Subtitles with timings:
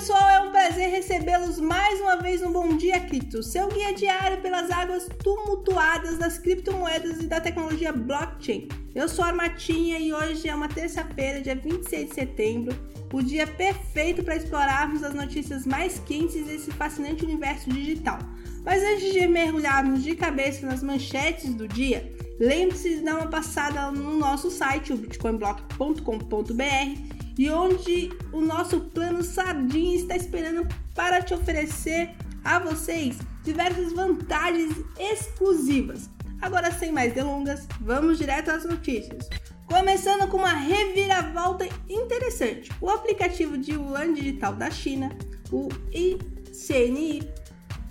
[0.00, 4.40] pessoal, é um prazer recebê-los mais uma vez no Bom Dia Cripto, seu guia diário
[4.40, 8.66] pelas águas tumultuadas das criptomoedas e da tecnologia blockchain.
[8.94, 12.74] Eu sou a Armatinha e hoje é uma terça-feira, dia 26 de setembro,
[13.12, 18.18] o dia perfeito para explorarmos as notícias mais quentes desse fascinante universo digital.
[18.64, 22.10] Mas antes de mergulharmos de cabeça nas manchetes do dia,
[22.40, 29.22] lembre-se de dar uma passada no nosso site, o bitcoinblock.com.br e onde o nosso plano
[29.22, 32.10] Sardinha está esperando para te oferecer
[32.44, 36.10] a vocês diversas vantagens exclusivas.
[36.42, 39.26] Agora, sem mais delongas, vamos direto às notícias.
[39.64, 42.70] Começando com uma reviravolta interessante.
[42.78, 45.10] O aplicativo de Yuan Digital da China,
[45.50, 47.26] o ICNI,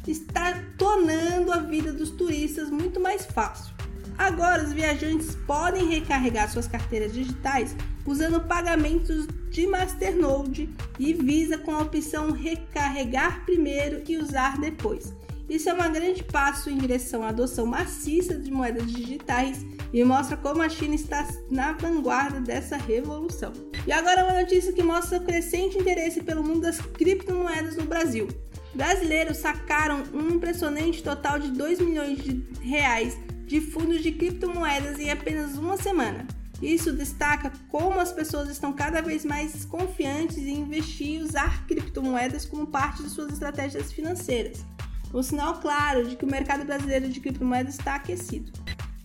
[0.07, 3.73] está tornando a vida dos turistas muito mais fácil.
[4.16, 7.76] Agora, os viajantes podem recarregar suas carteiras digitais
[8.09, 15.13] usando pagamentos de Masternode e Visa com a opção recarregar primeiro e usar depois.
[15.48, 20.38] Isso é um grande passo em direção à adoção maciça de moedas digitais e mostra
[20.38, 23.54] como a China está na vanguarda dessa revolução.
[23.85, 28.27] E agora uma notícia que mostra o crescente interesse pelo mundo das criptomoedas no Brasil.
[28.73, 35.10] Brasileiros sacaram um impressionante total de 2 milhões de reais de fundos de criptomoedas em
[35.10, 36.27] apenas uma semana.
[36.62, 42.46] Isso destaca como as pessoas estão cada vez mais confiantes em investir e usar criptomoedas
[42.46, 44.66] como parte de suas estratégias financeiras.
[45.13, 48.51] Um sinal claro de que o mercado brasileiro de criptomoedas está aquecido.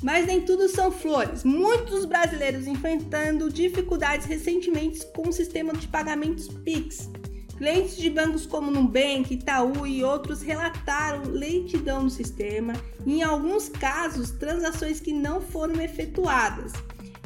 [0.02, 1.44] Mas nem tudo são flores.
[1.44, 7.08] Muitos brasileiros enfrentando dificuldades recentemente com o sistema de pagamentos Pix.
[7.56, 12.74] Clientes de bancos como Nubank, Itaú e outros relataram lentidão no sistema
[13.06, 16.72] e, em alguns casos, transações que não foram efetuadas.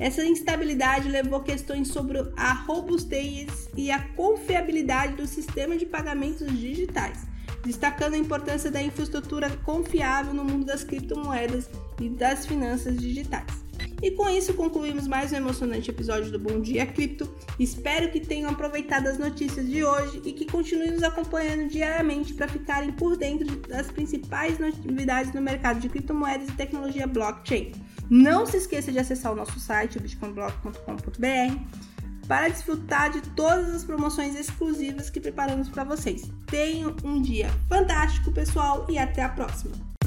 [0.00, 7.26] Essa instabilidade levou questões sobre a robustez e a confiabilidade do sistema de pagamentos digitais,
[7.64, 11.68] destacando a importância da infraestrutura confiável no mundo das criptomoedas
[12.00, 13.67] e das finanças digitais.
[14.00, 17.28] E com isso concluímos mais um emocionante episódio do Bom Dia Cripto.
[17.58, 22.46] Espero que tenham aproveitado as notícias de hoje e que continuem nos acompanhando diariamente para
[22.46, 27.72] ficarem por dentro das principais novidades no mercado de criptomoedas e tecnologia blockchain.
[28.08, 31.58] Não se esqueça de acessar o nosso site, bitcoinblock.com.br,
[32.28, 36.30] para desfrutar de todas as promoções exclusivas que preparamos para vocês.
[36.46, 39.97] Tenham um dia fantástico, pessoal, e até a próxima!